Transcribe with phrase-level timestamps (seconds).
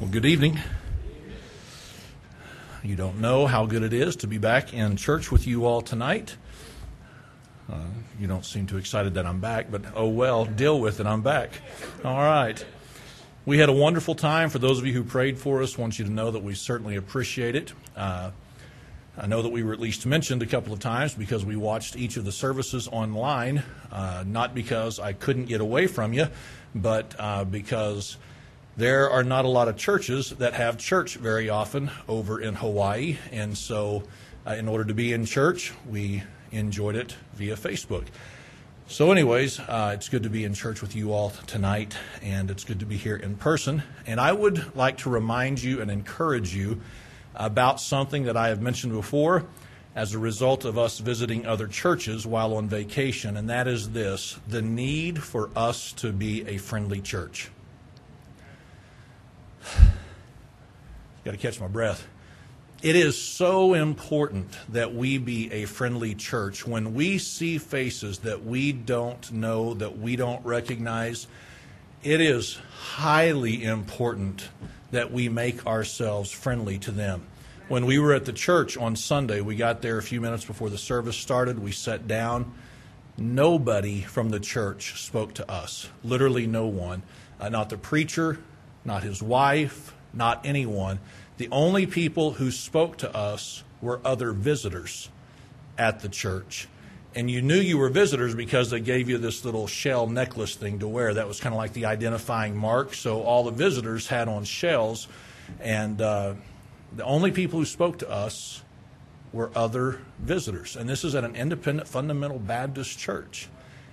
[0.00, 0.60] Well, good evening.
[2.84, 5.82] You don't know how good it is to be back in church with you all
[5.82, 6.36] tonight.
[7.68, 7.80] Uh,
[8.20, 11.06] you don't seem too excited that I'm back, but oh well, deal with it.
[11.06, 11.50] I'm back.
[12.04, 12.64] All right.
[13.44, 14.50] We had a wonderful time.
[14.50, 16.94] For those of you who prayed for us, want you to know that we certainly
[16.94, 17.72] appreciate it.
[17.96, 18.30] Uh,
[19.16, 21.96] I know that we were at least mentioned a couple of times because we watched
[21.96, 26.28] each of the services online, uh, not because I couldn't get away from you,
[26.72, 28.16] but uh, because
[28.78, 33.16] there are not a lot of churches that have church very often over in Hawaii.
[33.32, 34.04] And so,
[34.46, 38.04] uh, in order to be in church, we enjoyed it via Facebook.
[38.86, 42.62] So, anyways, uh, it's good to be in church with you all tonight, and it's
[42.62, 43.82] good to be here in person.
[44.06, 46.80] And I would like to remind you and encourage you
[47.34, 49.44] about something that I have mentioned before
[49.96, 54.38] as a result of us visiting other churches while on vacation, and that is this
[54.46, 57.50] the need for us to be a friendly church.
[61.24, 62.06] Got to catch my breath.
[62.80, 66.64] It is so important that we be a friendly church.
[66.64, 71.26] When we see faces that we don't know, that we don't recognize,
[72.04, 74.48] it is highly important
[74.92, 77.26] that we make ourselves friendly to them.
[77.68, 80.70] When we were at the church on Sunday, we got there a few minutes before
[80.70, 81.58] the service started.
[81.58, 82.54] We sat down.
[83.18, 85.88] Nobody from the church spoke to us.
[86.04, 87.02] Literally, no one.
[87.40, 88.38] Uh, not the preacher,
[88.88, 90.98] not his wife, not anyone.
[91.36, 95.08] The only people who spoke to us were other visitors
[95.78, 96.66] at the church.
[97.14, 100.80] And you knew you were visitors because they gave you this little shell necklace thing
[100.80, 101.14] to wear.
[101.14, 102.94] That was kind of like the identifying mark.
[102.94, 105.08] So all the visitors had on shells.
[105.60, 106.34] And uh,
[106.94, 108.62] the only people who spoke to us
[109.32, 110.76] were other visitors.
[110.76, 113.48] And this is at an independent fundamental Baptist church.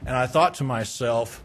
[0.06, 1.44] And I thought to myself,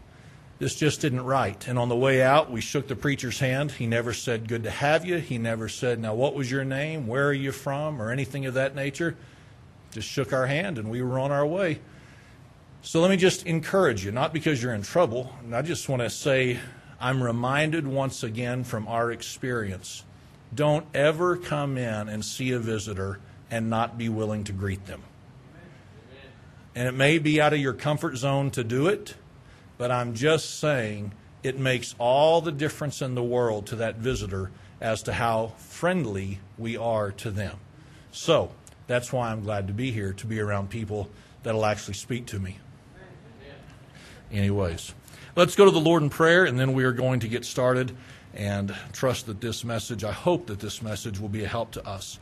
[0.61, 1.67] this just didn't right.
[1.67, 3.71] And on the way out, we shook the preacher's hand.
[3.71, 5.17] He never said, Good to have you.
[5.17, 7.07] He never said, Now, what was your name?
[7.07, 7.99] Where are you from?
[7.99, 9.17] or anything of that nature.
[9.89, 11.79] Just shook our hand and we were on our way.
[12.83, 15.33] So let me just encourage you, not because you're in trouble.
[15.43, 16.59] And I just want to say,
[16.99, 20.03] I'm reminded once again from our experience
[20.53, 23.19] don't ever come in and see a visitor
[23.49, 25.01] and not be willing to greet them.
[26.75, 29.15] And it may be out of your comfort zone to do it
[29.81, 31.11] but I'm just saying
[31.41, 36.37] it makes all the difference in the world to that visitor as to how friendly
[36.55, 37.57] we are to them.
[38.11, 38.51] So
[38.85, 41.09] that's why I'm glad to be here, to be around people
[41.41, 42.59] that'll actually speak to me.
[44.31, 44.93] Anyways,
[45.35, 47.97] let's go to the Lord in prayer, and then we are going to get started
[48.35, 51.87] and trust that this message, I hope that this message will be a help to
[51.87, 52.19] us.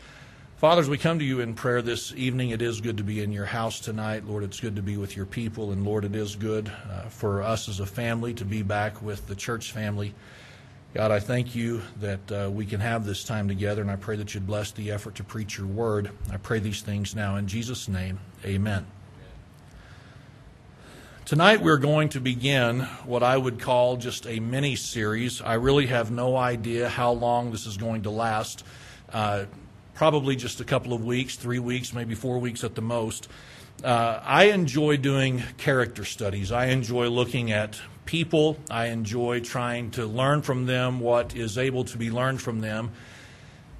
[0.59, 3.23] Father, as we come to you in prayer this evening, it is good to be
[3.23, 4.25] in your house tonight.
[4.27, 5.71] Lord, it's good to be with your people.
[5.71, 9.25] And Lord, it is good uh, for us as a family to be back with
[9.27, 10.13] the church family.
[10.93, 14.17] God, I thank you that uh, we can have this time together, and I pray
[14.17, 16.11] that you'd bless the effort to preach your word.
[16.29, 18.19] I pray these things now in Jesus' name.
[18.43, 18.85] Amen.
[21.23, 25.41] Tonight we're going to begin what I would call just a mini series.
[25.41, 28.65] I really have no idea how long this is going to last.
[29.13, 29.45] Uh,
[29.99, 33.27] probably just a couple of weeks, three weeks, maybe four weeks at the most.
[33.83, 36.53] Uh, I enjoy doing character studies.
[36.53, 38.57] I enjoy looking at people.
[38.71, 42.91] I enjoy trying to learn from them what is able to be learned from them.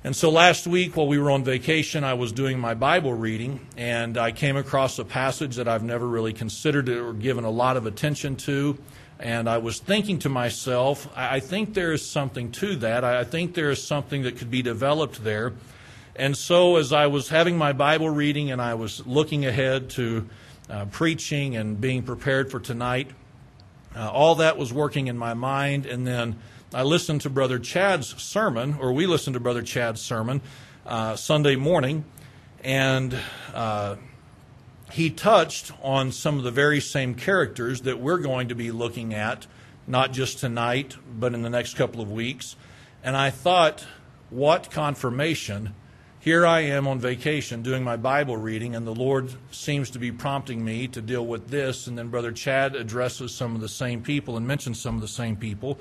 [0.04, 3.66] And so last week, while we were on vacation, I was doing my Bible reading,
[3.78, 7.78] and I came across a passage that I've never really considered or given a lot
[7.78, 8.78] of attention to.
[9.22, 13.06] And I was thinking to myself, I think there is something to that.
[13.06, 15.54] I think there is something that could be developed there.
[16.20, 20.28] And so, as I was having my Bible reading and I was looking ahead to
[20.70, 23.10] uh, preaching and being prepared for tonight,
[23.96, 25.86] uh, all that was working in my mind.
[25.86, 26.36] And then
[26.74, 30.42] I listened to Brother Chad's sermon, or we listened to Brother Chad's sermon
[30.86, 32.04] uh, Sunday morning,
[32.66, 33.18] and
[33.54, 33.96] uh,
[34.92, 39.14] he touched on some of the very same characters that we're going to be looking
[39.14, 39.48] at,
[39.88, 42.58] not just tonight, but in the next couple of weeks.
[43.06, 43.88] And I thought,
[44.30, 45.76] what confirmation
[46.20, 50.12] here I am on vacation doing my Bible reading, and the Lord seems to be
[50.12, 51.88] prompting me to deal with this.
[51.88, 55.08] And then Brother Chad addresses some of the same people and mentions some of the
[55.08, 55.80] same people.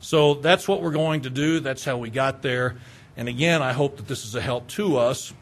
[0.00, 1.60] So that's what we're going to do.
[1.60, 2.76] That's how we got there.
[3.16, 5.32] And again, I hope that this is a help to us.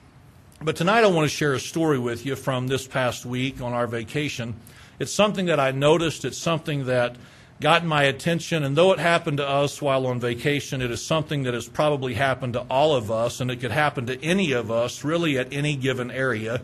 [0.62, 3.72] But tonight I want to share a story with you from this past week on
[3.72, 4.54] our vacation.
[5.00, 7.16] It's something that I noticed, it's something that
[7.61, 8.62] gotten my attention.
[8.62, 12.14] And though it happened to us while on vacation, it is something that has probably
[12.14, 15.53] happened to all of us, and it could happen to any of us really at
[15.53, 16.61] any given area.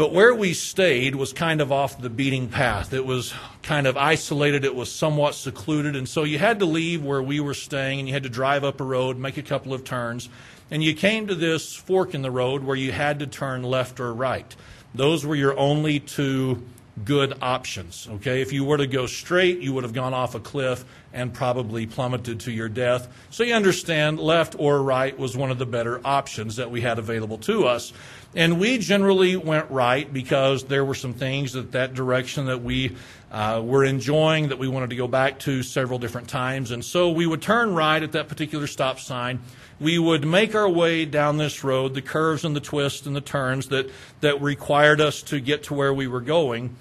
[0.00, 2.94] But where we stayed was kind of off the beating path.
[2.94, 7.04] It was kind of isolated, it was somewhat secluded, and so you had to leave
[7.04, 9.74] where we were staying and you had to drive up a road, make a couple
[9.74, 10.30] of turns,
[10.70, 14.00] and you came to this fork in the road where you had to turn left
[14.00, 14.56] or right.
[14.94, 16.62] Those were your only two
[17.04, 18.08] good options.
[18.10, 21.34] Okay, if you were to go straight, you would have gone off a cliff and
[21.34, 23.08] probably plummeted to your death.
[23.30, 26.98] So you understand, left or right was one of the better options that we had
[26.98, 27.92] available to us.
[28.34, 32.96] And we generally went right because there were some things that that direction that we
[33.32, 36.70] uh, were enjoying that we wanted to go back to several different times.
[36.70, 39.40] And so we would turn right at that particular stop sign.
[39.80, 43.20] We would make our way down this road, the curves and the twists and the
[43.20, 43.90] turns that,
[44.20, 46.76] that required us to get to where we were going.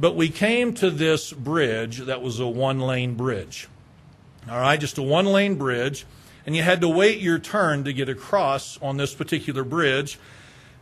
[0.00, 3.68] But we came to this bridge that was a one lane bridge.
[4.50, 6.06] All right, just a one lane bridge.
[6.46, 10.18] And you had to wait your turn to get across on this particular bridge.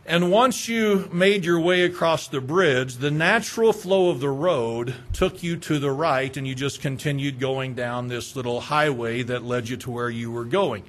[0.05, 4.95] And once you made your way across the bridge, the natural flow of the road
[5.11, 9.43] took you to the right, and you just continued going down this little highway that
[9.43, 10.83] led you to where you were going.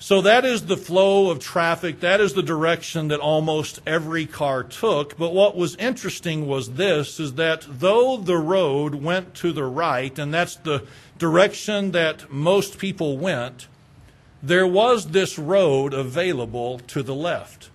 [0.00, 2.00] So that is the flow of traffic.
[2.00, 5.18] That is the direction that almost every car took.
[5.18, 10.16] But what was interesting was this, is that though the road went to the right,
[10.16, 10.86] and that's the
[11.18, 13.66] direction that most people went,
[14.40, 17.70] there was this road available to the left.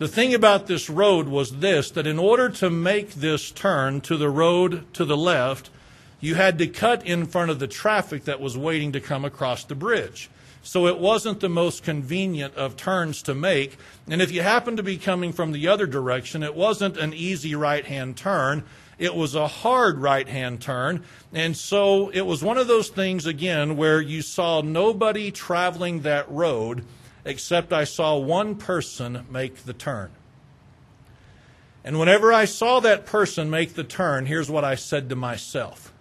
[0.00, 4.16] The thing about this road was this that in order to make this turn to
[4.16, 5.70] the road to the left,
[6.20, 9.62] you had to cut in front of the traffic that was waiting to come across
[9.62, 10.28] the bridge.
[10.64, 13.76] So it wasn't the most convenient of turns to make.
[14.08, 17.54] And if you happened to be coming from the other direction, it wasn't an easy
[17.54, 18.64] right hand turn.
[18.98, 21.04] It was a hard right hand turn.
[21.34, 26.30] And so it was one of those things, again, where you saw nobody traveling that
[26.30, 26.84] road
[27.26, 30.12] except I saw one person make the turn.
[31.84, 35.92] And whenever I saw that person make the turn, here's what I said to myself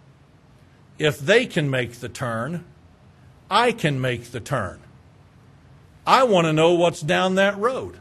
[0.98, 2.64] If they can make the turn,
[3.50, 4.80] I can make the turn.
[6.06, 8.00] I want to know what's down that road.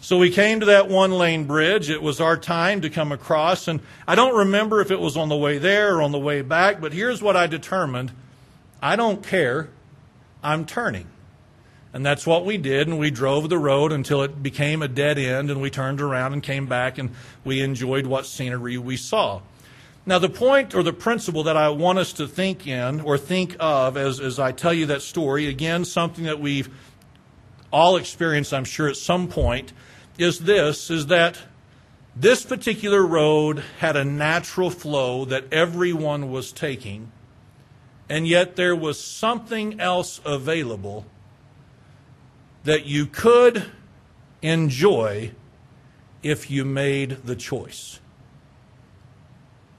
[0.00, 1.90] So we came to that one lane bridge.
[1.90, 3.66] It was our time to come across.
[3.66, 6.42] And I don't remember if it was on the way there or on the way
[6.42, 8.12] back, but here's what I determined
[8.80, 9.70] I don't care.
[10.42, 11.08] I'm turning.
[11.92, 15.18] And that's what we did, and we drove the road until it became a dead
[15.18, 17.10] end, and we turned around and came back, and
[17.42, 19.40] we enjoyed what scenery we saw.
[20.08, 23.56] Now, the point or the principle that I want us to think in or think
[23.58, 26.70] of as, as I tell you that story, again, something that we've
[27.72, 29.72] all experienced, I'm sure, at some point,
[30.16, 31.38] is this is that
[32.14, 37.10] this particular road had a natural flow that everyone was taking,
[38.08, 41.04] and yet there was something else available
[42.62, 43.64] that you could
[44.40, 45.32] enjoy
[46.22, 48.00] if you made the choice.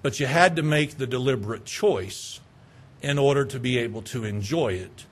[0.08, 2.40] But you had to make the deliberate choice
[3.02, 5.06] in order to be able to enjoy it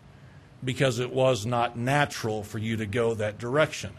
[0.63, 3.91] because it was not natural for you to go that direction.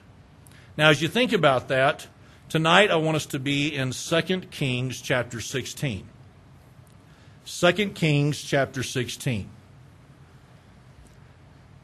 [0.74, 2.06] Now, as you think about that,
[2.48, 6.08] tonight I want us to be in 2 Kings chapter 16.
[7.44, 9.50] 2 Kings chapter 16.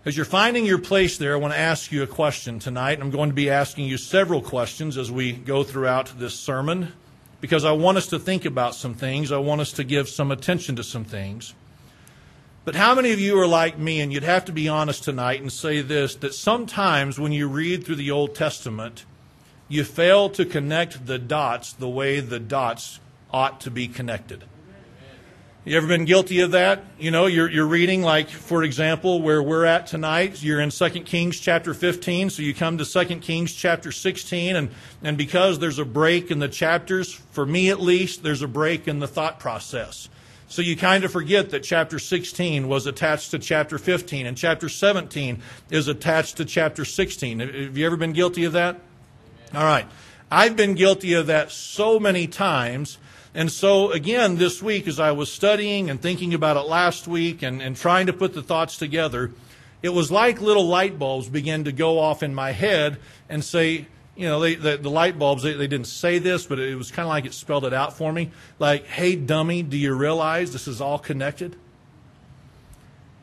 [0.07, 2.99] As you're finding your place there, I want to ask you a question tonight.
[2.99, 6.95] I'm going to be asking you several questions as we go throughout this sermon
[7.43, 9.33] because I want us to think about some things.
[9.33, 11.55] I want us to give some attention to some things.
[12.65, 15.41] But how many of you are like me, and you'd have to be honest tonight
[15.43, 19.05] and say this that sometimes when you read through the Old Testament,
[19.69, 23.01] you fail to connect the dots the way the dots
[23.33, 24.45] ought to be connected?
[25.65, 26.83] You ever been guilty of that?
[26.99, 30.89] You know, you're, you're reading, like, for example, where we're at tonight, you're in 2
[31.03, 34.71] Kings chapter 15, so you come to 2 Kings chapter 16, and,
[35.05, 38.89] and because there's a break in the chapters, for me at least, there's a break
[38.89, 40.09] in the thought process.
[40.49, 44.69] So you kind of forget that chapter 16 was attached to chapter 15, and chapter
[44.69, 45.41] 17
[45.71, 47.39] is attached to chapter 16.
[47.39, 48.81] Have you ever been guilty of that?
[49.55, 49.87] All right.
[50.29, 52.99] I've been guilty of that so many times
[53.35, 57.43] and so, again, this week, as I was studying and thinking about it last week
[57.43, 59.31] and, and trying to put the thoughts together,
[59.83, 62.99] it was like little light bulbs began to go off in my head
[63.31, 63.87] and say,
[64.17, 66.91] you know, they, the, the light bulbs, they, they didn't say this, but it was
[66.91, 68.31] kind of like it spelled it out for me.
[68.59, 71.57] Like, hey, dummy, do you realize this is all connected?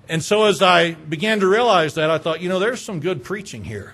[0.08, 3.24] And so as I began to realize that, I thought, you know, there's some good
[3.24, 3.94] preaching here.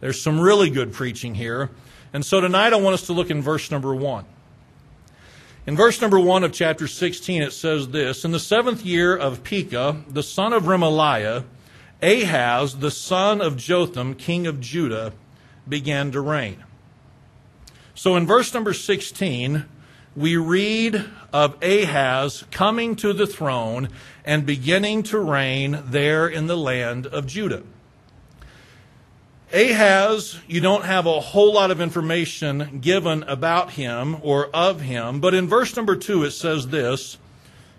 [0.00, 1.68] There's some really good preaching here.
[2.14, 4.24] And so tonight I want us to look in verse number one.
[5.66, 9.42] In verse number 1 of chapter 16, it says this In the seventh year of
[9.42, 11.44] Pekah, the son of Remaliah,
[12.02, 15.14] Ahaz, the son of Jotham, king of Judah,
[15.66, 16.62] began to reign.
[17.94, 19.64] So in verse number 16,
[20.14, 21.02] we read
[21.32, 23.88] of Ahaz coming to the throne
[24.22, 27.62] and beginning to reign there in the land of Judah.
[29.54, 35.20] Ahaz, you don't have a whole lot of information given about him or of him,
[35.20, 37.18] but in verse number 2 it says this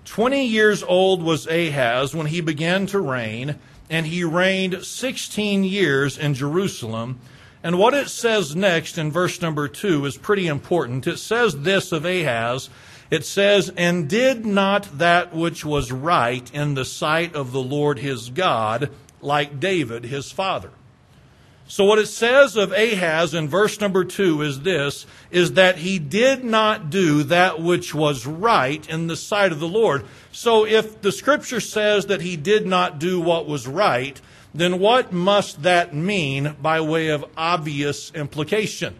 [0.06, 6.18] 20 years old was Ahaz when he began to reign, and he reigned 16 years
[6.18, 7.20] in Jerusalem.
[7.62, 11.06] And what it says next in verse number 2 is pretty important.
[11.08, 12.70] It says this of Ahaz
[13.12, 18.00] it says, And did not that which was right in the sight of the Lord
[18.00, 18.90] his God,
[19.22, 20.72] like David his father.
[21.68, 25.98] So what it says of Ahaz in verse number two is this, is that he
[25.98, 30.06] did not do that which was right in the sight of the Lord.
[30.32, 34.22] So if the scripture says that he did not do what was right,
[34.54, 38.96] then what must that mean by way of obvious implication?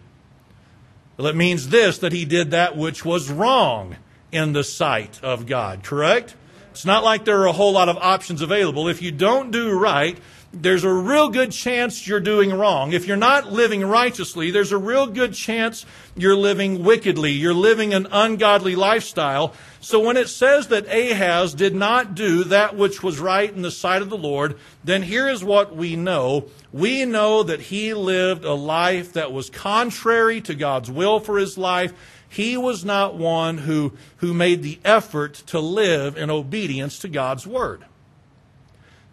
[1.16, 3.96] Well, it means this, that he did that which was wrong
[4.32, 6.34] in the sight of God, correct?
[6.72, 8.86] It's not like there are a whole lot of options available.
[8.86, 10.18] If you don't do right,
[10.62, 12.92] there's a real good chance you're doing wrong.
[12.92, 15.84] If you're not living righteously, there's a real good chance
[16.16, 17.32] you're living wickedly.
[17.32, 19.54] You're living an ungodly lifestyle.
[19.80, 23.70] So when it says that Ahaz did not do that which was right in the
[23.70, 26.46] sight of the Lord, then here is what we know.
[26.72, 31.58] We know that he lived a life that was contrary to God's will for his
[31.58, 31.92] life.
[32.28, 37.46] He was not one who, who made the effort to live in obedience to God's
[37.46, 37.84] word.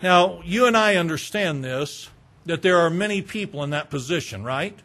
[0.04, 2.10] Now, you and I understand this,
[2.46, 4.78] that there are many people in that position, right?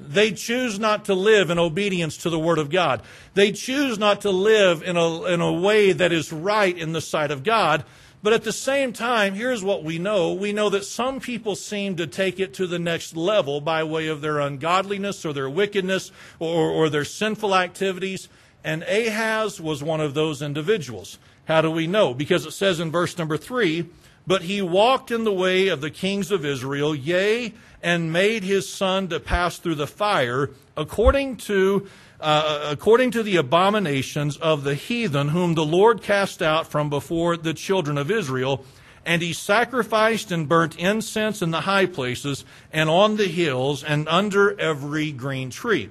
[0.00, 3.02] They choose not to live in obedience to the Word of God.
[3.34, 7.00] They choose not to live in a, in a way that is right in the
[7.00, 7.84] sight of God.
[8.20, 10.32] But at the same time, here's what we know.
[10.32, 14.08] We know that some people seem to take it to the next level by way
[14.08, 18.28] of their ungodliness or their wickedness or, or their sinful activities.
[18.64, 21.18] And Ahaz was one of those individuals.
[21.44, 22.12] How do we know?
[22.12, 23.86] Because it says in verse number three,
[24.26, 27.52] but he walked in the way of the kings of Israel, yea,
[27.82, 31.88] and made his son to pass through the fire, according to
[32.20, 37.36] uh, according to the abominations of the heathen whom the Lord cast out from before
[37.36, 38.64] the children of Israel.
[39.04, 44.06] And he sacrificed and burnt incense in the high places and on the hills and
[44.06, 45.90] under every green tree.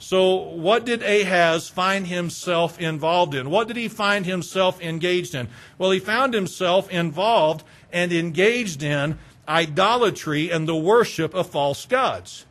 [0.00, 3.50] So, what did Ahaz find himself involved in?
[3.50, 5.48] What did he find himself engaged in?
[5.76, 12.46] Well, he found himself involved and engaged in idolatry and the worship of false gods.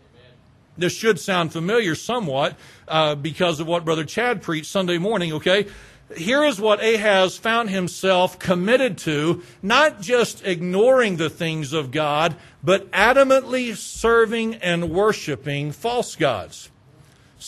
[0.77, 2.55] This should sound familiar somewhat
[2.87, 5.67] uh, because of what Brother Chad preached Sunday morning, okay?
[6.15, 12.35] Here is what Ahaz found himself committed to, not just ignoring the things of God,
[12.63, 16.69] but adamantly serving and worshiping false gods.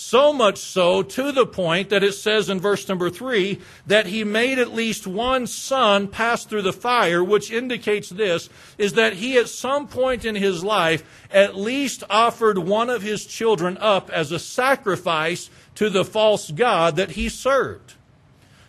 [0.02, 4.24] So much so to the point that it says in verse number three that he
[4.24, 9.38] made at least one son pass through the fire, which indicates this is that he
[9.38, 14.32] at some point in his life at least offered one of his children up as
[14.32, 17.96] a sacrifice to the false God that he served.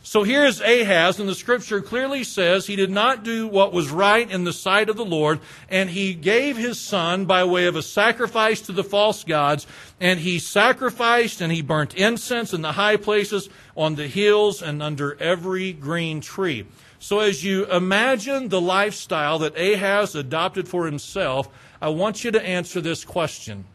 [0.02, 4.28] So here's Ahaz, and the scripture clearly says he did not do what was right
[4.28, 7.83] in the sight of the Lord, and he gave his son by way of a
[7.83, 9.66] sacrifice to the false gods,
[10.00, 14.83] and he sacrificed and he burnt incense in the high places, on the hills, and
[14.83, 16.66] under every green tree.
[16.99, 22.42] So as you imagine the lifestyle that Ahaz adopted for himself, I want you to
[22.42, 23.66] answer this question.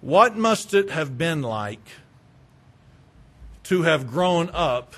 [0.00, 1.88] What must it have been like
[3.64, 4.94] to have grown up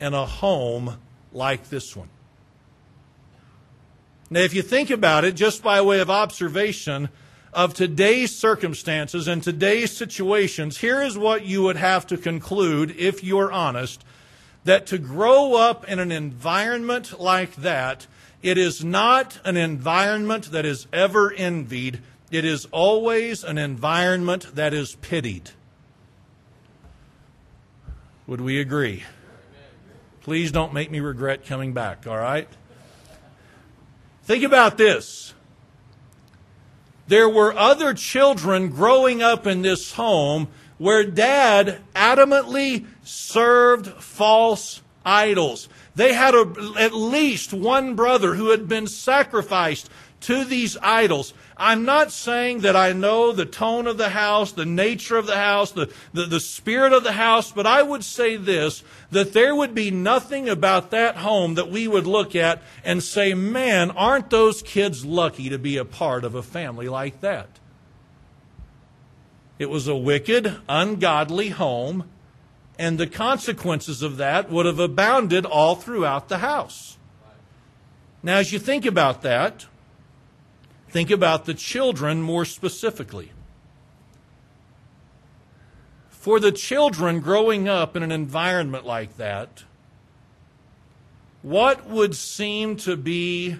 [0.00, 0.98] in a home
[1.32, 2.08] like this one.
[4.30, 7.08] Now, if you think about it, just by way of observation
[7.52, 13.22] of today's circumstances and today's situations, here is what you would have to conclude, if
[13.22, 14.04] you're honest,
[14.64, 18.06] that to grow up in an environment like that,
[18.42, 22.00] it is not an environment that is ever envied.
[22.30, 25.50] It is always an environment that is pitied.
[28.26, 29.04] Would we agree?
[30.22, 32.48] Please don't make me regret coming back, all right?
[34.22, 35.34] Think about this.
[37.06, 45.68] There were other children growing up in this home where dad adamantly served false idols.
[45.94, 49.90] They had a, at least one brother who had been sacrificed
[50.24, 51.34] to these idols.
[51.56, 55.36] I'm not saying that I know the tone of the house, the nature of the
[55.36, 59.54] house, the, the, the, spirit of the house, but I would say this that there
[59.54, 64.30] would be nothing about that home that we would look at and say, man, aren't
[64.30, 67.48] those kids lucky to be a part of a family like that?
[69.58, 72.08] It was a wicked, ungodly home,
[72.78, 76.96] and the consequences of that would have abounded all throughout the house.
[78.22, 79.66] Now, as you think about that,
[80.94, 83.32] think about the children more specifically.
[86.08, 89.64] For the children growing up in an environment like that,
[91.42, 93.56] what would seem to be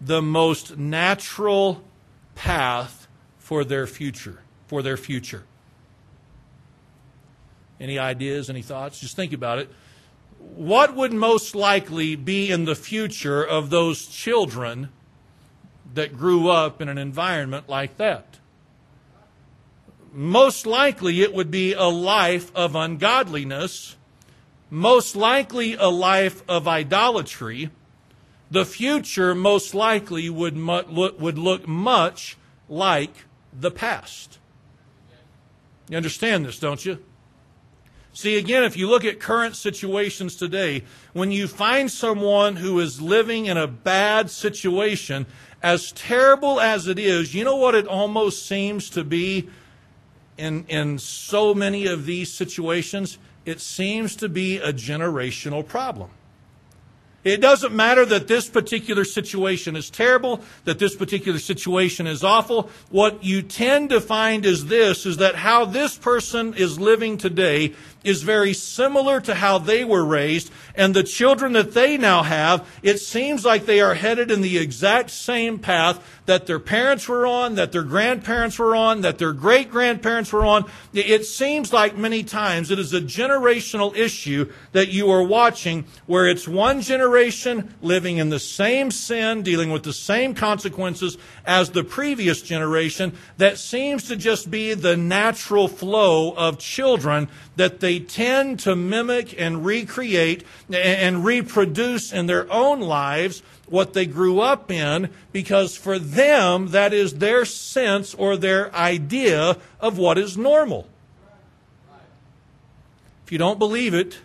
[0.00, 1.82] the most natural
[2.36, 3.08] path
[3.38, 4.38] for their future?
[4.68, 5.42] For their future.
[7.80, 9.00] Any ideas, any thoughts?
[9.00, 9.68] Just think about it.
[10.38, 14.90] What would most likely be in the future of those children
[15.94, 18.40] that grew up in an environment like that?
[20.12, 23.96] most likely it would be a life of ungodliness,
[24.68, 27.70] most likely a life of idolatry.
[28.50, 32.36] The future most likely would, would look much
[32.68, 34.38] like the past.
[35.88, 36.98] You understand this, don't you?
[38.12, 40.82] See, again, if you look at current situations today,
[41.12, 45.26] when you find someone who is living in a bad situation,
[45.62, 49.48] as terrible as it is, you know what it almost seems to be?
[50.40, 56.10] in, in so many of these situations, it seems to be a generational problem.
[57.22, 62.70] It doesn't matter that this particular situation is terrible, that this particular situation is awful.
[62.88, 67.74] What you tend to find is this, is that how this person is living today
[68.04, 72.66] is very similar to how they were raised, and the children that they now have,
[72.82, 77.26] it seems like they are headed in the exact same path that their parents were
[77.26, 80.64] on, that their grandparents were on, that their great grandparents were on.
[80.92, 86.28] It seems like many times it is a generational issue that you are watching where
[86.28, 91.82] it's one generation living in the same sin, dealing with the same consequences as the
[91.82, 98.60] previous generation that seems to just be the natural flow of children that they tend
[98.60, 105.10] to mimic and recreate and reproduce in their own lives what they grew up in
[105.32, 110.86] because for them that is their sense or their idea of what is normal.
[113.24, 114.18] If you don't believe it,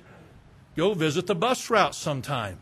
[0.75, 2.57] go visit the bus route sometime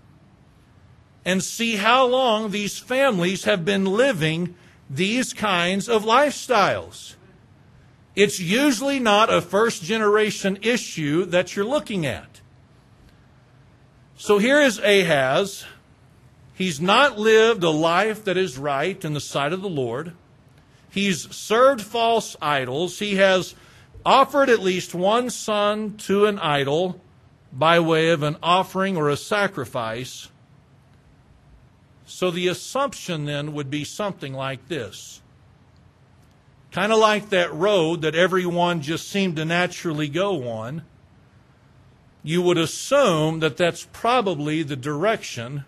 [1.25, 4.55] and see how long these families have been living
[4.89, 7.15] these kinds of lifestyles.
[8.15, 12.41] It's usually not a first generation issue that you're looking at.
[14.15, 15.65] So here is Ahaz.
[16.53, 20.13] He's not lived a life that is right in the sight of the Lord.
[20.91, 22.99] He's served false idols.
[22.99, 23.55] He has
[24.05, 27.01] offered at least one son to an idol
[27.51, 30.29] by way of an offering or a sacrifice.
[32.05, 35.22] So the assumption then would be something like this
[36.73, 40.81] Kind of like that road that everyone just seemed to naturally go on.
[42.23, 45.65] You would assume that that's probably the direction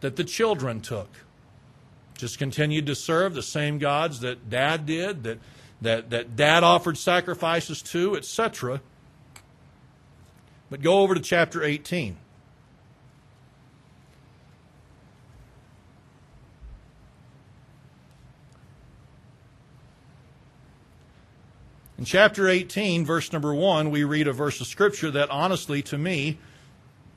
[0.00, 1.10] that the children took.
[2.16, 5.38] Just continued to serve the same gods that dad did, that,
[5.82, 8.80] that, that dad offered sacrifices to, etc.
[10.70, 12.16] But go over to chapter 18.
[22.00, 25.98] In chapter 18, verse number 1, we read a verse of scripture that honestly, to
[25.98, 26.38] me,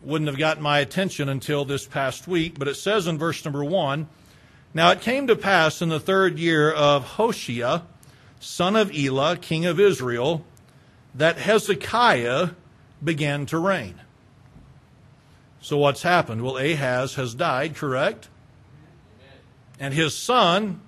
[0.02, 3.64] wouldn't have gotten my attention until this past week, but it says in verse number
[3.64, 4.10] 1
[4.74, 7.84] Now it came to pass in the third year of Hoshea,
[8.42, 10.44] son of Elah, king of Israel,
[11.16, 12.50] that Hezekiah
[13.02, 14.02] began to reign.
[15.62, 16.42] So what's happened?
[16.42, 18.28] Well, Ahaz has died, correct?
[19.80, 20.82] And his son,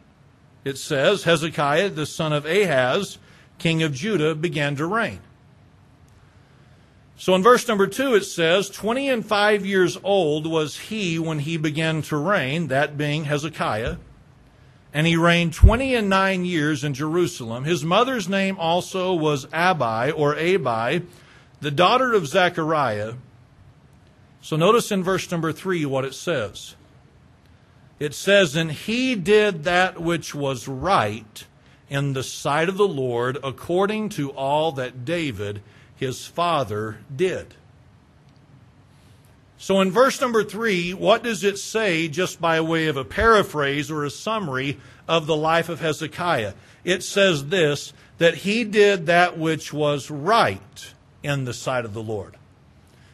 [0.66, 3.20] it says, Hezekiah, the son of Ahaz,
[3.58, 5.20] king of Judah, began to reign.
[7.18, 11.40] So in verse number two, it says, 20 and 5 years old was he when
[11.40, 13.98] he began to reign, that being Hezekiah.
[14.94, 17.64] And he reigned 20 and 9 years in Jerusalem.
[17.64, 21.06] His mother's name also was Abi, or Abi,
[21.62, 23.14] the daughter of Zechariah.
[24.42, 26.76] So notice in verse number 3 what it says.
[27.98, 31.46] It says, And he did that which was right
[31.90, 35.62] in the sight of the Lord according to all that David
[35.96, 37.54] his father did.
[39.58, 43.90] So in verse number three, what does it say, just by way of a paraphrase
[43.90, 46.54] or a summary of the life of Hezekiah?
[46.84, 50.94] It says this that he did that which was right
[51.24, 52.36] in the sight of the Lord.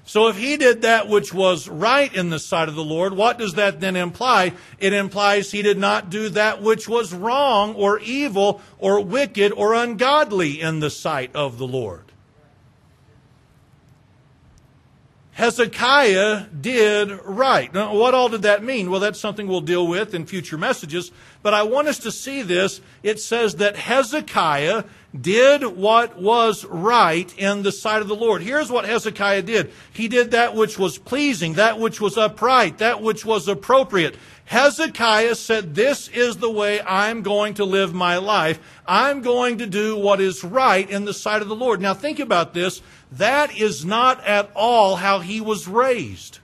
[0.04, 3.38] So if he did that which was right in the sight of the Lord, what
[3.38, 4.54] does that then imply?
[4.80, 9.74] It implies he did not do that which was wrong or evil or wicked or
[9.74, 12.12] ungodly in the sight of the Lord.
[15.34, 17.74] Hezekiah did right.
[17.74, 18.92] Now, what all did that mean?
[18.92, 21.12] Well, that's something we'll deal with in future messages.
[21.42, 22.82] But I want us to see this.
[23.02, 24.84] It says that Hezekiah
[25.20, 28.42] did what was right in the sight of the Lord.
[28.42, 29.72] Here's what Hezekiah did.
[29.92, 34.16] He did that which was pleasing, that which was upright, that which was appropriate.
[34.46, 38.60] Hezekiah said, This is the way I'm going to live my life.
[38.86, 41.82] I'm going to do what is right in the sight of the Lord.
[41.82, 42.82] Now think about this.
[43.14, 46.40] That is not at all how he was raised.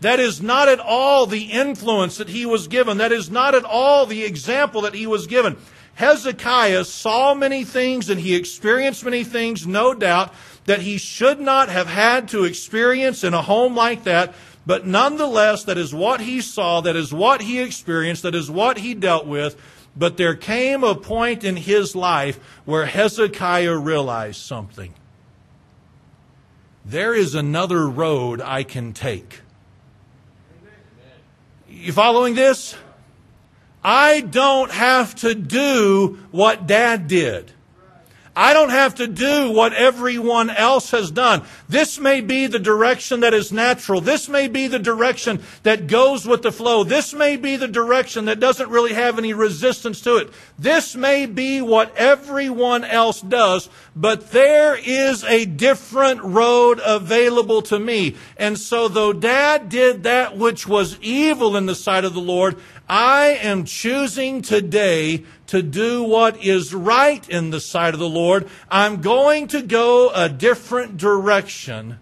[0.00, 2.98] That is not at all the influence that he was given.
[2.98, 5.56] That is not at all the example that he was given.
[5.96, 10.32] Hezekiah saw many things and he experienced many things, no doubt,
[10.66, 14.34] that he should not have had to experience in a home like that.
[14.66, 18.78] But nonetheless, that is what he saw, that is what he experienced, that is what
[18.78, 19.56] he dealt with.
[19.96, 24.92] But there came a point in his life where Hezekiah realized something.
[26.84, 29.40] There is another road I can take.
[31.70, 32.76] You following this?
[33.88, 37.52] I don't have to do what dad did.
[38.38, 41.42] I don't have to do what everyone else has done.
[41.70, 44.02] This may be the direction that is natural.
[44.02, 46.84] This may be the direction that goes with the flow.
[46.84, 50.30] This may be the direction that doesn't really have any resistance to it.
[50.58, 57.78] This may be what everyone else does, but there is a different road available to
[57.78, 58.16] me.
[58.36, 62.58] And so though dad did that which was evil in the sight of the Lord,
[62.88, 68.48] I am choosing today to do what is right in the sight of the Lord.
[68.70, 71.98] I'm going to go a different direction,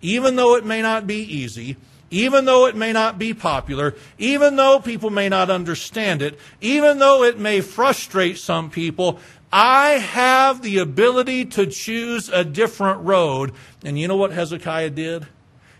[0.00, 1.76] even though it may not be easy,
[2.10, 6.98] even though it may not be popular, even though people may not understand it, even
[6.98, 9.18] though it may frustrate some people.
[9.52, 13.52] I have the ability to choose a different road.
[13.84, 15.26] And you know what Hezekiah did?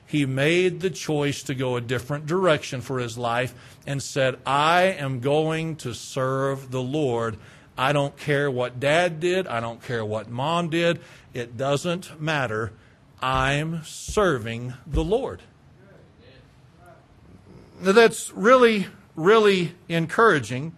[0.06, 3.54] He made the choice to go a different direction for his life
[3.88, 7.38] and said, I am going to serve the Lord.
[7.78, 9.46] I don't care what dad did.
[9.46, 11.00] I don't care what mom did.
[11.32, 12.74] It doesn't matter.
[13.22, 15.40] I'm serving the Lord.
[17.80, 20.76] Now, that's really, really encouraging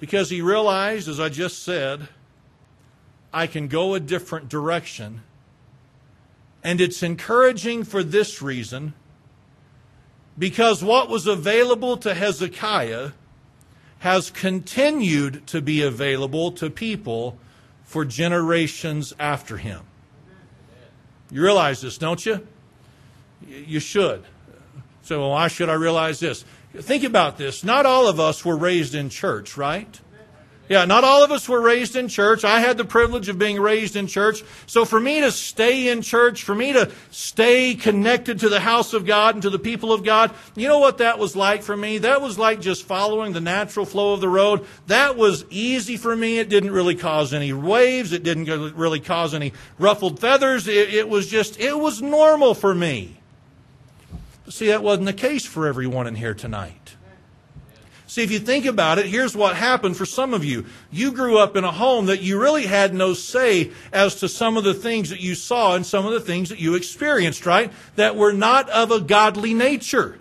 [0.00, 2.08] because he realized, as I just said,
[3.30, 5.20] I can go a different direction
[6.64, 8.94] and it's encouraging for this reason
[10.38, 13.12] because what was available to Hezekiah
[14.00, 17.38] has continued to be available to people
[17.84, 19.82] for generations after him.
[21.30, 22.46] You realize this, don't you?
[23.46, 24.24] You should.
[25.02, 26.44] So, why should I realize this?
[26.74, 27.62] Think about this.
[27.62, 30.00] Not all of us were raised in church, right?
[30.66, 32.42] Yeah, not all of us were raised in church.
[32.42, 34.42] I had the privilege of being raised in church.
[34.66, 38.94] So for me to stay in church, for me to stay connected to the house
[38.94, 41.76] of God and to the people of God, you know what that was like for
[41.76, 41.98] me?
[41.98, 44.66] That was like just following the natural flow of the road.
[44.86, 46.38] That was easy for me.
[46.38, 48.12] It didn't really cause any waves.
[48.12, 50.66] It didn't really cause any ruffled feathers.
[50.66, 53.18] It, it was just, it was normal for me.
[54.48, 56.96] See, that wasn't the case for everyone in here tonight.
[58.14, 60.66] See, if you think about it, here's what happened for some of you.
[60.92, 64.56] You grew up in a home that you really had no say as to some
[64.56, 67.72] of the things that you saw and some of the things that you experienced, right?
[67.96, 70.20] That were not of a godly nature.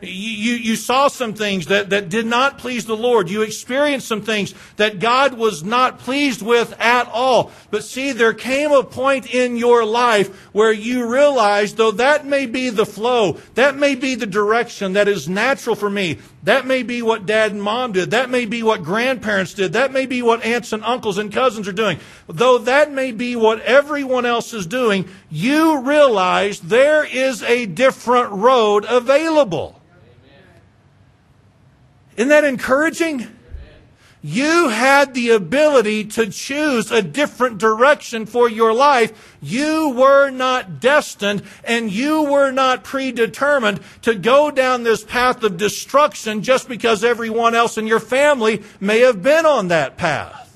[0.00, 3.28] You, you, saw some things that, that did not please the Lord.
[3.28, 7.50] You experienced some things that God was not pleased with at all.
[7.70, 12.46] But see, there came a point in your life where you realized, though that may
[12.46, 16.82] be the flow, that may be the direction that is natural for me, that may
[16.82, 20.22] be what dad and mom did, that may be what grandparents did, that may be
[20.22, 21.98] what aunts and uncles and cousins are doing,
[22.28, 28.30] though that may be what everyone else is doing, you realize there is a different
[28.30, 29.80] road available.
[32.16, 33.37] Isn't that encouraging?
[34.22, 39.36] You had the ability to choose a different direction for your life.
[39.40, 45.56] You were not destined and you were not predetermined to go down this path of
[45.56, 50.47] destruction just because everyone else in your family may have been on that path.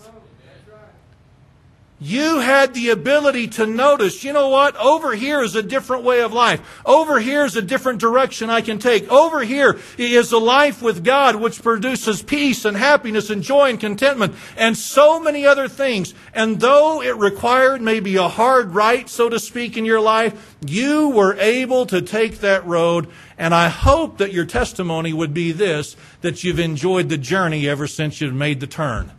[2.05, 4.75] You had the ability to notice, you know what?
[4.77, 6.83] Over here is a different way of life.
[6.85, 9.09] Over here is a different direction I can take.
[9.09, 13.79] Over here is a life with God which produces peace and happiness and joy and
[13.79, 16.13] contentment and so many other things.
[16.35, 21.11] And though it required maybe a hard right, so to speak, in your life, you
[21.11, 23.07] were able to take that road.
[23.39, 27.87] And I hope that your testimony would be this, that you've enjoyed the journey ever
[27.87, 29.13] since you've made the turn.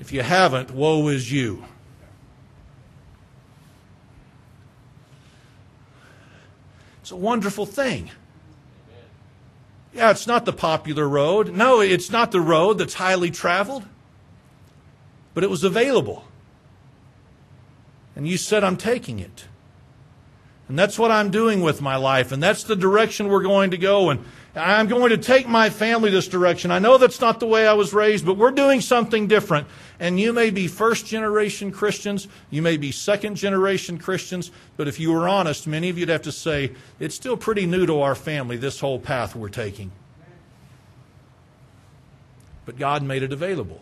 [0.00, 1.62] If you haven't, woe is you.
[7.02, 8.10] It's a wonderful thing.
[9.92, 11.52] Yeah, it's not the popular road.
[11.52, 13.84] No, it's not the road that's highly traveled.
[15.34, 16.24] But it was available.
[18.16, 19.44] And you said, I'm taking it.
[20.68, 22.32] And that's what I'm doing with my life.
[22.32, 24.08] And that's the direction we're going to go.
[24.08, 24.24] And
[24.60, 26.70] I'm going to take my family this direction.
[26.70, 29.66] I know that's not the way I was raised, but we're doing something different.
[29.98, 34.98] And you may be first generation Christians, you may be second generation Christians, but if
[34.98, 38.14] you were honest, many of you'd have to say, it's still pretty new to our
[38.14, 39.92] family, this whole path we're taking.
[42.64, 43.80] But God made it available.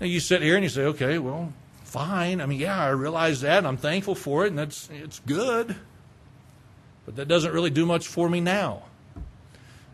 [0.00, 1.52] And you sit here and you say, okay, well,
[1.84, 2.40] fine.
[2.40, 5.76] I mean, yeah, I realize that, and I'm thankful for it, and that's it's good.
[7.10, 8.84] But that doesn't really do much for me now.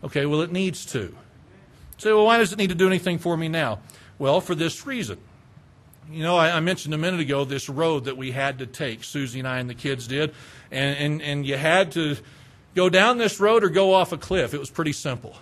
[0.03, 1.15] Okay, well, it needs to.
[1.97, 3.79] Say, well, why does it need to do anything for me now?
[4.19, 5.17] Well, for this reason.
[6.11, 9.03] You know, I, I, mentioned a minute ago this road that we had to take,
[9.03, 10.35] Susie and I and the kids did,
[10.69, 12.17] and, and, and you had to
[12.75, 14.53] go down this road or go off a cliff.
[14.53, 15.35] It was pretty simple.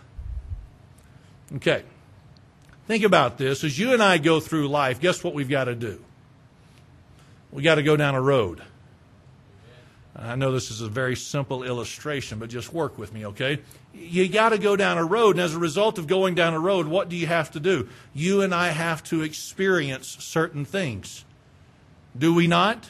[1.58, 1.84] Okay.
[2.88, 3.66] Think about this.
[3.66, 6.02] As you and I go through life, guess what we've got to do?
[7.52, 8.62] We've got to go down a road.
[10.18, 13.60] I know this is a very simple illustration, but just work with me, okay?
[13.94, 16.60] You got to go down a road, and as a result of going down a
[16.60, 17.90] road, what do you have to do?
[18.14, 21.26] You and I have to experience certain things.
[22.18, 22.90] Do we not?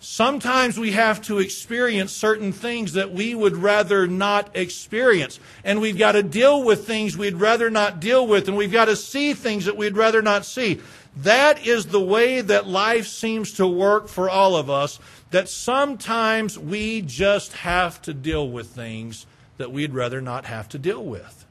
[0.00, 5.40] Sometimes we have to experience certain things that we would rather not experience.
[5.64, 8.46] And we've got to deal with things we'd rather not deal with.
[8.46, 10.82] And we've got to see things that we'd rather not see.
[11.18, 14.98] That is the way that life seems to work for all of us
[15.34, 20.78] that sometimes we just have to deal with things that we'd rather not have to
[20.78, 21.44] deal with.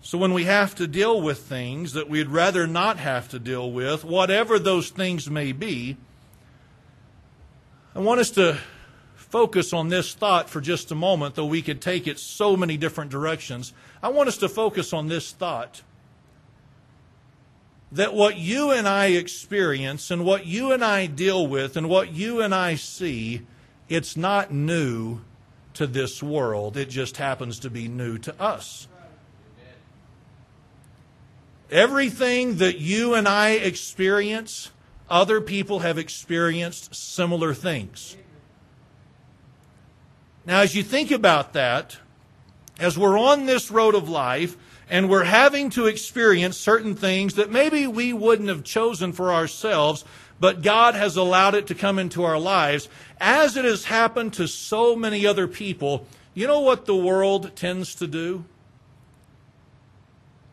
[0.00, 3.72] So, when we have to deal with things that we'd rather not have to deal
[3.72, 5.96] with, whatever those things may be,
[7.92, 8.60] I want us to
[9.16, 12.76] focus on this thought for just a moment, though we could take it so many
[12.76, 13.72] different directions.
[14.04, 15.82] I want us to focus on this thought
[17.92, 22.12] that what you and I experience and what you and I deal with and what
[22.12, 23.42] you and I see,
[23.88, 25.20] it's not new
[25.74, 26.76] to this world.
[26.76, 28.86] It just happens to be new to us.
[31.70, 34.70] Everything that you and I experience,
[35.08, 38.16] other people have experienced similar things.
[40.46, 41.98] Now, as you think about that,
[42.80, 44.56] as we're on this road of life,
[44.90, 50.04] and we're having to experience certain things that maybe we wouldn't have chosen for ourselves,
[50.40, 52.88] but God has allowed it to come into our lives,
[53.20, 56.06] as it has happened to so many other people.
[56.34, 58.44] You know what the world tends to do?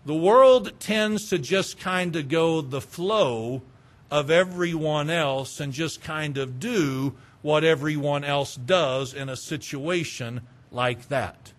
[0.06, 3.63] The world tends to just kind of go the flow
[4.12, 10.41] of everyone else and just kind of do what everyone else does in a situation
[10.71, 11.54] like that.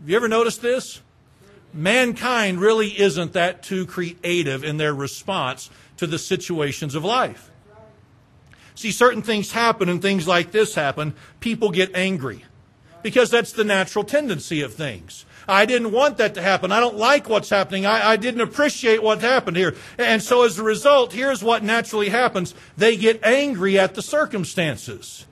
[0.00, 1.00] Have you ever noticed this?
[1.74, 7.50] Mankind really isn't that too creative in their response to the situations of life.
[8.74, 11.14] See, certain things happen and things like this happen.
[11.40, 12.44] People get angry
[13.02, 15.24] because that's the natural tendency of things.
[15.48, 16.70] I didn't want that to happen.
[16.70, 17.86] I don't like what's happening.
[17.86, 19.74] I, I, didn't appreciate what happened here.
[19.96, 22.54] And so as a result, here's what naturally happens.
[22.76, 25.26] They get angry at the circumstances.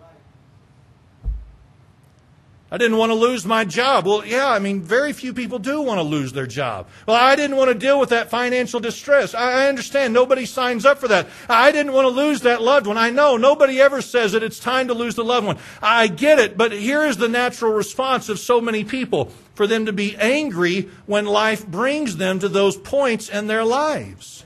[2.76, 4.04] I didn't want to lose my job.
[4.04, 6.88] Well, yeah, I mean, very few people do want to lose their job.
[7.08, 9.34] Well, I didn't want to deal with that financial distress.
[9.34, 10.12] I understand.
[10.12, 11.26] Nobody signs up for that.
[11.48, 12.98] I didn't want to lose that loved one.
[12.98, 13.38] I know.
[13.38, 15.56] Nobody ever says that it's time to lose the loved one.
[15.80, 19.86] I get it, but here is the natural response of so many people for them
[19.86, 24.44] to be angry when life brings them to those points in their lives.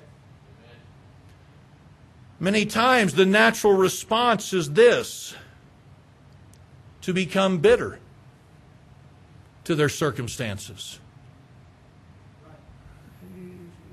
[2.38, 5.34] Many times the natural response is this
[7.00, 7.98] to become bitter
[9.64, 10.98] to their circumstances.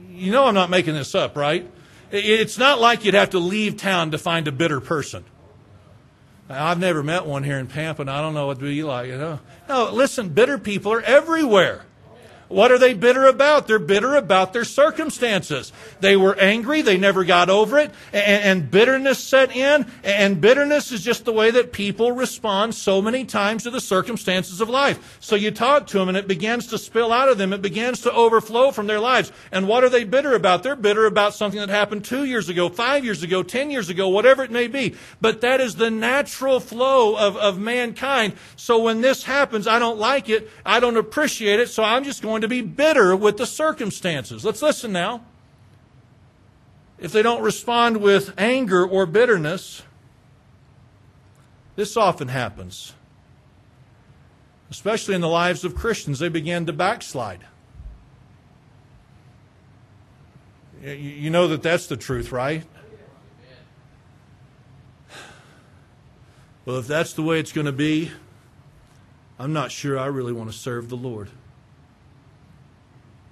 [0.09, 1.69] You know, I'm not making this up, right?
[2.11, 5.25] It's not like you'd have to leave town to find a bitter person.
[6.49, 9.07] I've never met one here in Pampa, and I don't know what it'd be like.
[9.07, 9.39] You know?
[9.67, 11.83] No, listen, bitter people are everywhere.
[12.49, 13.67] What are they bitter about?
[13.67, 15.73] They're bitter about their circumstances.
[15.99, 16.81] They were angry.
[16.81, 17.91] They never got over it.
[18.13, 19.85] And, and, bitterness set in.
[20.03, 24.61] And bitterness is just the way that people respond so many times to the circumstances
[24.61, 25.17] of life.
[25.19, 27.53] So you talk to them and it begins to spill out of them.
[27.53, 29.31] It begins to overflow from their lives.
[29.51, 30.63] And what are they bitter about?
[30.63, 34.07] They're bitter about something that happened two years ago, five years ago, ten years ago,
[34.09, 34.95] whatever it may be.
[35.19, 38.33] But that is the natural flow of, of mankind.
[38.55, 40.49] So when this happens, I don't like it.
[40.65, 41.69] I don't appreciate it.
[41.69, 44.45] So I'm just going going to be bitter with the circumstances.
[44.45, 45.23] Let's listen now.
[46.99, 49.81] If they don't respond with anger or bitterness,
[51.75, 52.93] this often happens.
[54.69, 57.43] Especially in the lives of Christians, they begin to backslide.
[60.83, 62.63] You know that that's the truth, right?
[66.65, 68.11] Well, if that's the way it's going to be,
[69.39, 71.29] I'm not sure I really want to serve the Lord.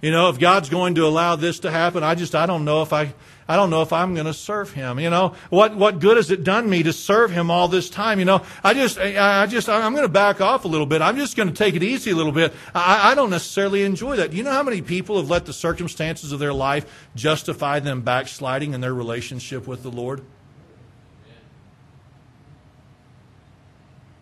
[0.01, 2.81] You know, if God's going to allow this to happen, I just I don't know
[2.81, 3.13] if I
[3.47, 4.99] I don't know if I'm going to serve him.
[4.99, 8.19] You know, what what good has it done me to serve him all this time?
[8.19, 11.01] You know, I just I just I'm going to back off a little bit.
[11.01, 12.53] I'm just going to take it easy a little bit.
[12.73, 14.33] I, I don't necessarily enjoy that.
[14.33, 18.73] You know how many people have let the circumstances of their life justify them backsliding
[18.73, 20.21] in their relationship with the Lord?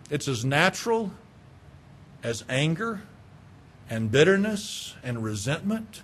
[0.09, 1.11] It's as natural
[2.23, 3.01] as anger
[3.89, 6.03] and bitterness and resentment.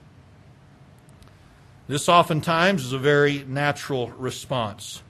[1.87, 5.01] This oftentimes is a very natural response.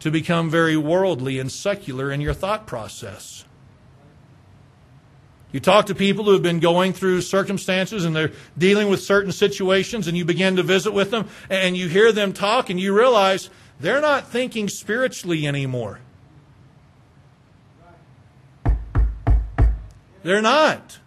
[0.00, 3.44] To become very worldly and secular in your thought process.
[5.52, 9.32] You talk to people who have been going through circumstances and they're dealing with certain
[9.32, 12.96] situations, and you begin to visit with them, and you hear them talk, and you
[12.96, 16.00] realize they're not thinking spiritually anymore.
[20.22, 20.98] They're not.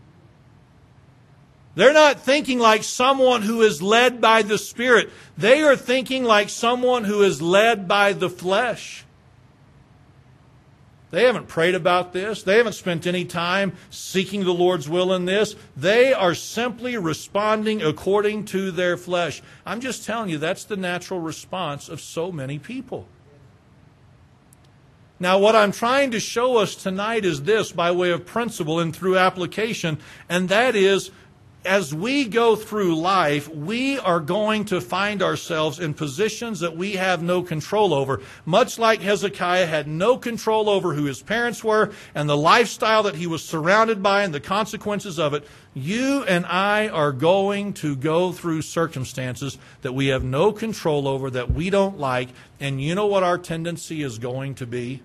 [1.75, 5.09] They're not thinking like someone who is led by the Spirit.
[5.37, 9.03] They are thinking like someone who is led by the flesh.
[11.11, 12.43] They haven't prayed about this.
[12.43, 15.55] They haven't spent any time seeking the Lord's will in this.
[15.77, 19.41] They are simply responding according to their flesh.
[19.65, 23.07] I'm just telling you, that's the natural response of so many people.
[25.19, 28.93] Now, what I'm trying to show us tonight is this by way of principle and
[28.93, 29.97] through application,
[30.27, 31.09] and that is
[31.65, 36.93] as we go through life, we are going to find ourselves in positions that we
[36.93, 38.21] have no control over.
[38.45, 43.15] Much like Hezekiah had no control over who his parents were and the lifestyle that
[43.15, 47.95] he was surrounded by and the consequences of it, you and I are going to
[47.95, 52.95] go through circumstances that we have no control over, that we don't like, and you
[52.95, 55.01] know what our tendency is going to be?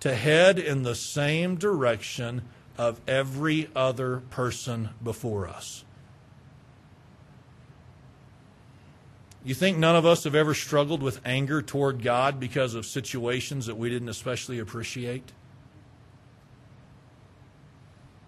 [0.00, 2.42] To head in the same direction
[2.78, 5.84] of every other person before us.
[9.44, 13.66] You think none of us have ever struggled with anger toward God because of situations
[13.66, 15.32] that we didn't especially appreciate?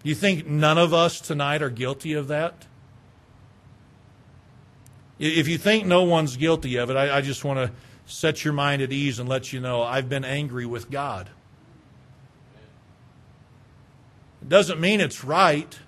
[0.03, 2.67] You think none of us tonight are guilty of that?
[5.17, 7.71] If you think no one's guilty of it, I, I just want to
[8.05, 11.29] set your mind at ease and let you know I've been angry with God.
[14.47, 15.79] Doesn't mean it's right.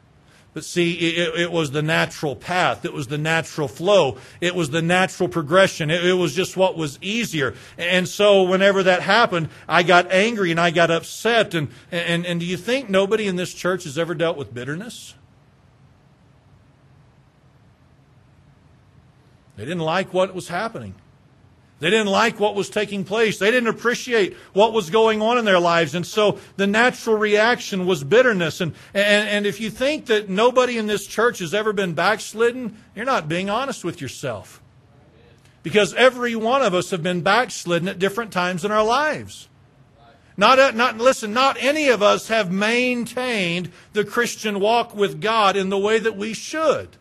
[0.53, 2.83] But see, it, it, was the natural path.
[2.83, 4.17] It was the natural flow.
[4.41, 5.91] It was the natural progression.
[5.91, 7.53] It, it, was just what was easier.
[7.77, 11.53] And so whenever that happened, I got angry and I got upset.
[11.53, 15.13] And, and, and do you think nobody in this church has ever dealt with bitterness?
[19.57, 20.95] They didn't like what was happening.
[21.79, 23.37] They didn't like what was taking place.
[23.37, 25.93] They didn't appreciate what was going on in their lives.
[25.93, 28.61] And so the natural reaction was bitterness.
[28.61, 32.77] And, and, and if you think that nobody in this church has ever been backslidden,
[32.95, 34.61] you're not being honest with yourself.
[35.61, 39.47] Because every one of us have been backslidden at different times in our lives.
[40.35, 45.55] Not, uh, not, listen, not any of us have maintained the Christian walk with God
[45.55, 46.96] in the way that we should.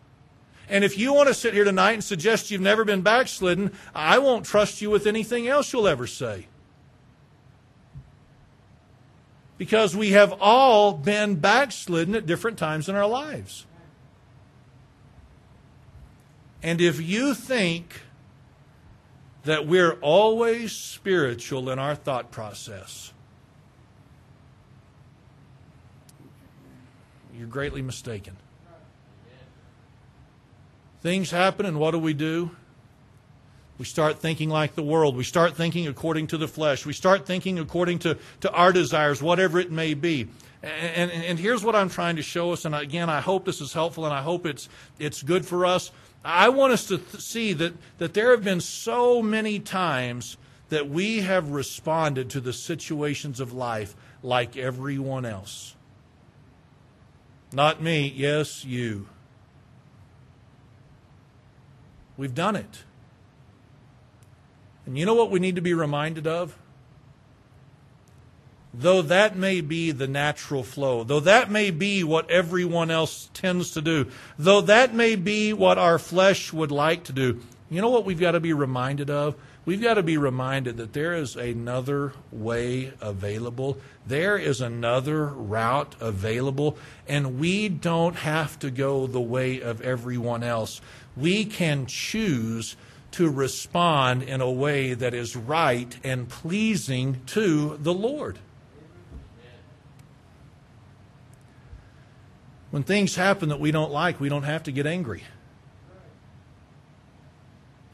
[0.69, 4.19] And if you want to sit here tonight and suggest you've never been backslidden, I
[4.19, 6.47] won't trust you with anything else you'll ever say.
[9.57, 13.65] Because we have all been backslidden at different times in our lives.
[16.61, 18.01] And if you think
[19.45, 23.13] that we're always spiritual in our thought process,
[27.33, 28.35] you're greatly mistaken.
[31.07, 32.51] Things happen, and what do we do?
[33.77, 35.15] We start thinking like the world.
[35.15, 36.85] We start thinking according to the flesh.
[36.85, 40.27] We start thinking according to, to our desires, whatever it may be.
[40.61, 43.61] And, and, and here's what I'm trying to show us, and again, I hope this
[43.61, 44.67] is helpful and I hope it's,
[44.99, 45.91] it's good for us.
[46.25, 50.35] I want us to th- see that, that there have been so many times
[50.67, 55.73] that we have responded to the situations of life like everyone else.
[57.53, 59.07] Not me, yes, you.
[62.17, 62.83] We've done it.
[64.85, 66.57] And you know what we need to be reminded of?
[68.73, 73.71] Though that may be the natural flow, though that may be what everyone else tends
[73.71, 74.07] to do,
[74.37, 78.19] though that may be what our flesh would like to do, you know what we've
[78.19, 79.35] got to be reminded of?
[79.65, 83.77] We've got to be reminded that there is another way available.
[84.05, 90.43] There is another route available, and we don't have to go the way of everyone
[90.43, 90.79] else.
[91.19, 92.75] We can choose
[93.11, 98.39] to respond in a way that is right and pleasing to the Lord.
[102.69, 105.23] When things happen that we don't like, we don't have to get angry.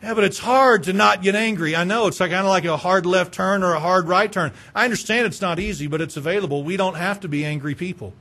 [0.02, 1.78] Yeah, but it's hard to not get angry.
[1.78, 4.52] I know it's kind of like a hard left turn or a hard right turn.
[4.76, 6.64] I understand it's not easy, but it's available.
[6.64, 8.14] We don't have to be angry people.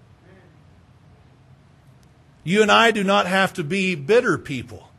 [2.45, 4.92] You and I do not have to be bitter people.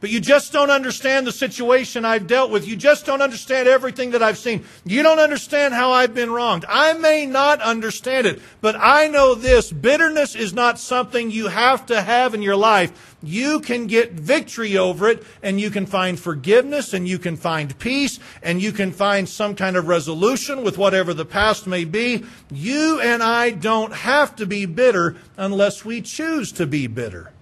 [0.00, 2.68] But you just don't understand the situation I've dealt with.
[2.68, 4.64] You just don't understand everything that I've seen.
[4.84, 6.66] You don't understand how I've been wronged.
[6.68, 9.72] I may not understand it, but I know this.
[9.72, 13.16] Bitterness is not something you have to have in your life.
[13.22, 17.76] You can get victory over it and you can find forgiveness and you can find
[17.78, 22.22] peace and you can find some kind of resolution with whatever the past may be.
[22.50, 27.32] You and I don't have to be bitter unless we choose to be bitter.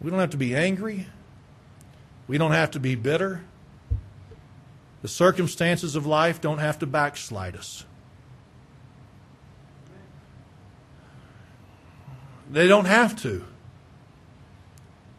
[0.00, 1.06] We don't have to be angry.
[2.26, 3.42] We don't have to be bitter.
[5.02, 7.84] The circumstances of life don't have to backslide us.
[12.50, 13.44] They don't have to.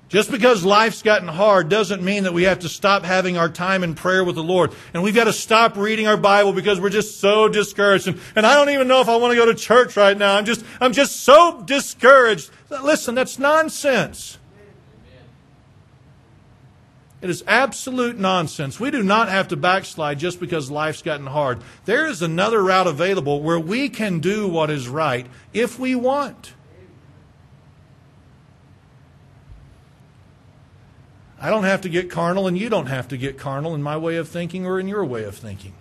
[0.10, 3.84] Just because life's gotten hard doesn't mean that we have to stop having our time
[3.84, 4.74] in prayer with the Lord.
[4.92, 8.08] And we've got to stop reading our Bible because we're just so discouraged.
[8.08, 10.36] And, and I don't even know if I want to go to church right now.
[10.36, 12.50] I'm just, I'm just so discouraged.
[12.72, 14.39] Listen, that's nonsense.
[17.22, 18.80] It is absolute nonsense.
[18.80, 21.62] We do not have to backslide just because life's gotten hard.
[21.84, 26.54] There is another route available where we can do what is right if we want.
[31.42, 33.98] I don't have to get carnal, and you don't have to get carnal in my
[33.98, 35.74] way of thinking or in your way of thinking.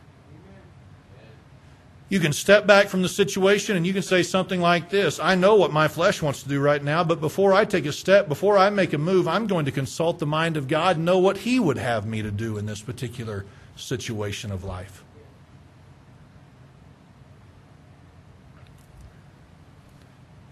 [2.11, 5.35] You can step back from the situation and you can say something like this I
[5.35, 8.29] know what my flesh wants to do right now, but before I take a step,
[8.29, 11.19] before I make a move, I'm going to consult the mind of God and know
[11.19, 13.45] what He would have me to do in this particular
[13.77, 15.05] situation of life.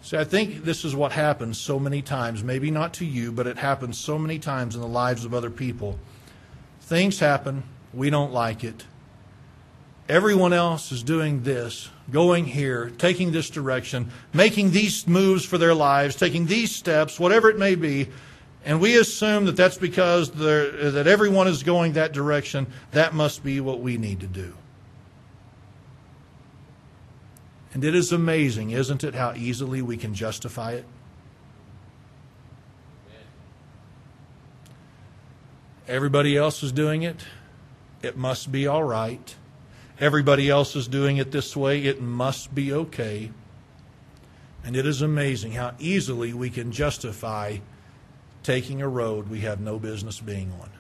[0.02, 2.44] See, I think this is what happens so many times.
[2.44, 5.50] Maybe not to you, but it happens so many times in the lives of other
[5.50, 5.98] people.
[6.82, 8.84] Things happen, we don't like it
[10.09, 15.74] Everyone else is doing this, going here, taking this direction, making these moves for their
[15.74, 18.09] lives, taking these steps, whatever it may be.
[18.64, 22.68] And we assume that that's because that everyone is going that direction.
[22.92, 24.54] That must be what we need to do.
[27.74, 30.84] And it is amazing, isn't it, how easily we can justify it?
[35.88, 37.24] Everybody else is doing it.
[38.02, 39.34] It must be all right
[40.01, 43.30] everybody else is doing it this way, it must be okay.
[44.64, 47.59] And it is amazing how easily we can justify
[48.42, 50.70] taking a road we have no business being on.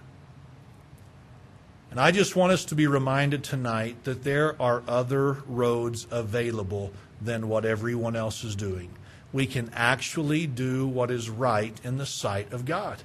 [1.90, 6.92] And I just want us to be reminded tonight that there are other roads available
[7.20, 8.90] than what everyone else is doing.
[9.32, 13.02] We can actually do what is right in the sight of God.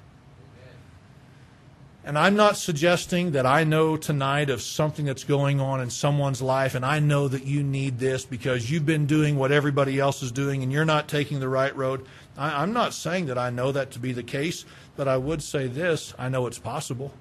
[2.04, 6.42] And I'm not suggesting that I know tonight of something that's going on in someone's
[6.42, 10.24] life and I know that you need this because you've been doing what everybody else
[10.24, 12.08] is doing and you're not taking the right road.
[12.36, 15.44] I, am not saying that I know that to be the case, but I would
[15.44, 17.14] say this I know it's possible.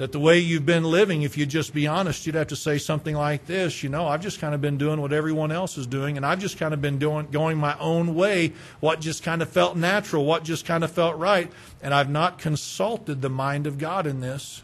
[0.00, 2.78] That the way you've been living, if you'd just be honest, you'd have to say
[2.78, 5.86] something like this You know, I've just kind of been doing what everyone else is
[5.86, 9.42] doing, and I've just kind of been doing, going my own way, what just kind
[9.42, 13.66] of felt natural, what just kind of felt right, and I've not consulted the mind
[13.66, 14.62] of God in this.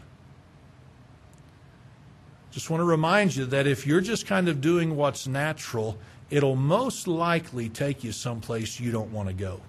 [2.49, 5.99] Just want to remind you that if you're just kind of doing what's natural,
[6.31, 9.61] it'll most likely take you someplace you don't want to go.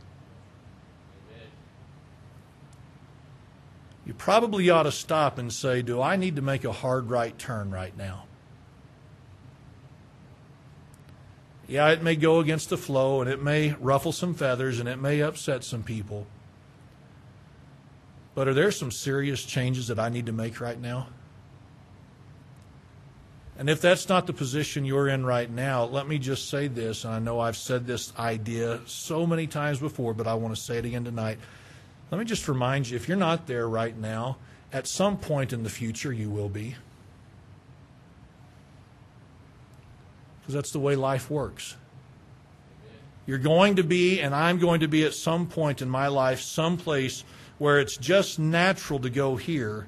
[4.19, 7.71] Probably ought to stop and say, Do I need to make a hard right turn
[7.71, 8.25] right now?
[11.67, 14.97] Yeah, it may go against the flow and it may ruffle some feathers and it
[14.97, 16.27] may upset some people.
[18.35, 21.09] But are there some serious changes that I need to make right now?
[23.59, 27.05] And if that's not the position you're in right now, let me just say this.
[27.05, 30.61] And I know I've said this idea so many times before, but I want to
[30.61, 31.39] say it again tonight.
[32.11, 34.39] Let me just remind you if you're not there right now,
[34.73, 36.77] at some point in the future you will be.
[40.41, 41.77] Because that's the way life works.
[43.27, 46.41] You're going to be, and I'm going to be at some point in my life,
[46.41, 47.25] someplace
[47.59, 49.87] where it's just natural to go here,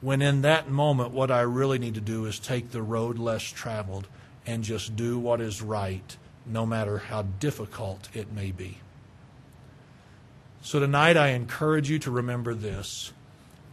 [0.00, 3.42] when in that moment, what I really need to do is take the road less
[3.42, 4.08] traveled
[4.46, 8.78] and just do what is right, no matter how difficult it may be.
[10.62, 13.12] So tonight, I encourage you to remember this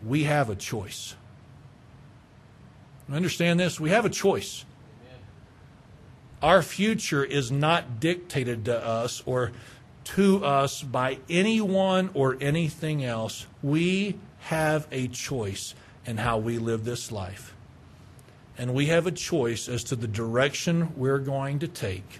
[0.05, 1.15] we have a choice.
[3.11, 3.79] Understand this?
[3.79, 4.65] We have a choice.
[6.41, 9.51] Our future is not dictated to us or
[10.03, 13.47] to us by anyone or anything else.
[13.63, 15.73] We have a choice
[16.05, 17.55] in how we live this life.
[18.57, 22.19] And we have a choice as to the direction we're going to take.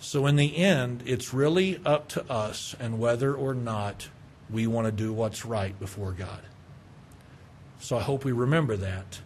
[0.00, 4.08] So, in the end, it's really up to us and whether or not
[4.48, 6.40] we want to do what's right before God.
[7.80, 9.20] So, I hope we remember that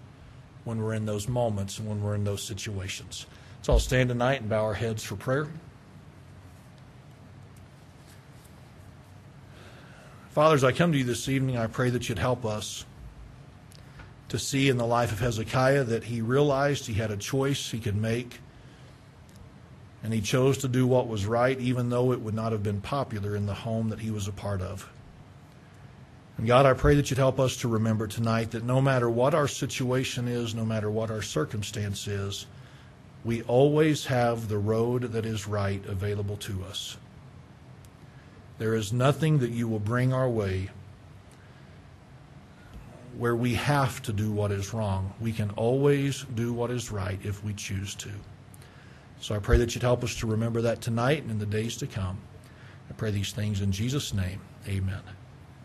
[0.65, 3.27] when we're in those moments and when we're in those situations.
[3.63, 5.49] So I'll stand tonight and bow our heads for prayer.
[10.31, 12.85] Father, as I come to you this evening, I pray that you'd help us
[14.29, 17.79] to see in the life of Hezekiah that he realized he had a choice he
[17.79, 18.41] could make,
[20.05, 22.83] and he chose to do what was right, even though it would not have been
[22.83, 24.87] popular in the home that he was a part of.
[26.37, 29.33] And God, I pray that you'd help us to remember tonight that no matter what
[29.35, 32.45] our situation is, no matter what our circumstance is,
[33.25, 36.99] we always have the road that is right available to us.
[38.59, 40.69] There is nothing that you will bring our way
[43.17, 45.15] where we have to do what is wrong.
[45.19, 48.11] We can always do what is right if we choose to.
[49.25, 51.79] So I pray that you'd help us to remember that tonight and in the days
[51.79, 52.19] to come.
[52.91, 54.39] I pray these things in Jesus' name.
[54.69, 55.01] Amen.